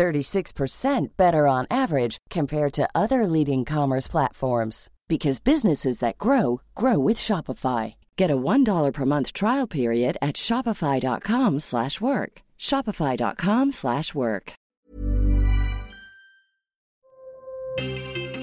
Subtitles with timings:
[0.00, 6.98] 36% better on average compared to other leading commerce platforms because businesses that grow grow
[6.98, 7.94] with Shopify.
[8.16, 12.32] Get a $1 per month trial period at shopify.com/work.
[12.58, 14.52] shopify.com/work.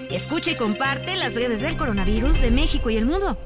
[0.09, 3.37] Escucha y comparte las breves del coronavirus de México y el mundo.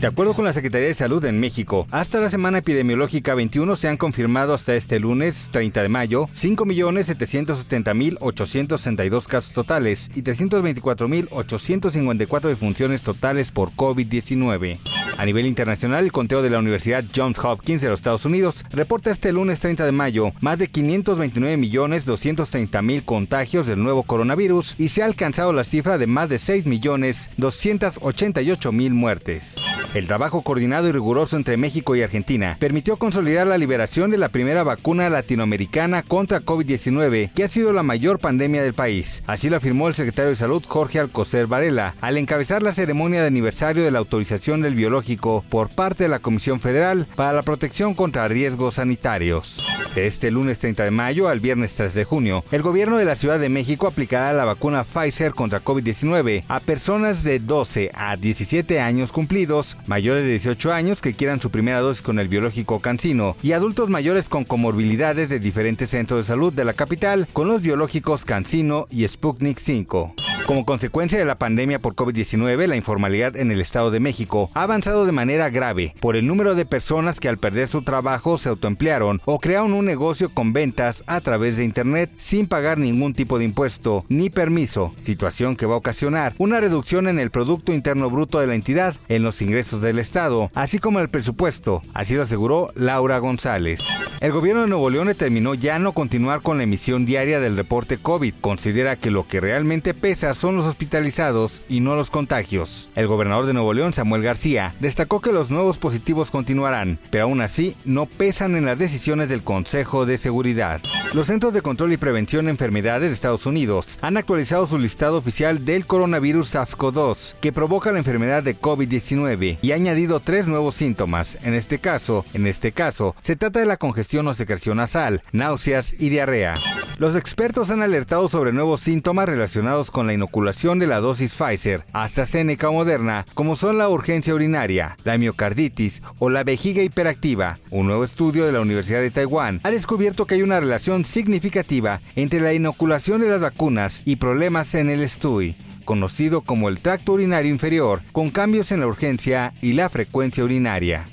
[0.00, 3.86] De acuerdo con la Secretaría de Salud en México, hasta la semana epidemiológica 21 se
[3.86, 13.52] han confirmado hasta este lunes 30 de mayo 5.770.862 casos totales y 324.854 defunciones totales
[13.52, 14.78] por COVID-19.
[15.18, 19.10] A nivel internacional, el conteo de la Universidad Johns Hopkins de los Estados Unidos reporta
[19.10, 25.04] este lunes 30 de mayo más de 529.230.000 contagios del nuevo coronavirus y se ha
[25.04, 29.59] alcanzado la cifra de más de 6.288.000 muertes.
[29.92, 34.28] El trabajo coordinado y riguroso entre México y Argentina permitió consolidar la liberación de la
[34.28, 39.24] primera vacuna latinoamericana contra COVID-19, que ha sido la mayor pandemia del país.
[39.26, 43.26] Así lo afirmó el secretario de Salud Jorge Alcocer Varela al encabezar la ceremonia de
[43.26, 47.94] aniversario de la autorización del biológico por parte de la Comisión Federal para la Protección
[47.94, 49.79] contra Riesgos Sanitarios.
[49.94, 53.16] De este lunes 30 de mayo al viernes 3 de junio, el gobierno de la
[53.16, 58.80] Ciudad de México aplicará la vacuna Pfizer contra COVID-19 a personas de 12 a 17
[58.80, 63.36] años cumplidos mayores de 18 años que quieran su primera dosis con el biológico Cancino
[63.42, 67.60] y adultos mayores con comorbilidades de diferentes centros de salud de la capital con los
[67.60, 70.14] biológicos Cancino y Sputnik 5.
[70.50, 74.64] Como consecuencia de la pandemia por COVID-19, la informalidad en el Estado de México ha
[74.64, 78.48] avanzado de manera grave por el número de personas que al perder su trabajo se
[78.48, 83.38] autoemplearon o crearon un negocio con ventas a través de Internet sin pagar ningún tipo
[83.38, 88.10] de impuesto ni permiso, situación que va a ocasionar una reducción en el Producto Interno
[88.10, 92.14] Bruto de la entidad, en los ingresos del Estado, así como en el presupuesto, así
[92.14, 93.78] lo aseguró Laura González.
[94.20, 97.96] El gobierno de Nuevo León determinó ya no continuar con la emisión diaria del reporte
[97.96, 98.34] COVID.
[98.42, 102.88] Considera que lo que realmente pesa son los hospitalizados y no los contagios.
[102.94, 107.42] El gobernador de Nuevo León, Samuel García, destacó que los nuevos positivos continuarán, pero aún
[107.42, 110.80] así no pesan en las decisiones del Consejo de Seguridad.
[111.12, 115.16] Los Centros de Control y Prevención de Enfermedades de Estados Unidos han actualizado su listado
[115.16, 120.76] oficial del coronavirus SARS-CoV-2, que provoca la enfermedad de COVID-19, y ha añadido tres nuevos
[120.76, 121.36] síntomas.
[121.42, 125.94] En este caso, en este caso, se trata de la congestión o secreción nasal, náuseas
[125.98, 126.54] y diarrea.
[127.00, 131.82] Los expertos han alertado sobre nuevos síntomas relacionados con la inoculación de la dosis Pfizer,
[131.94, 137.58] AstraZeneca o Moderna, como son la urgencia urinaria, la miocarditis o la vejiga hiperactiva.
[137.70, 142.00] Un nuevo estudio de la Universidad de Taiwán ha descubierto que hay una relación significativa
[142.16, 147.14] entre la inoculación de las vacunas y problemas en el STUI conocido como el tracto
[147.14, 151.06] urinario inferior, con cambios en la urgencia y la frecuencia urinaria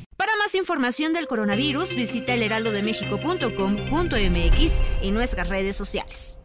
[0.47, 6.39] más información del coronavirus, visita elheraldodemexico.com.mx y nuestras redes sociales.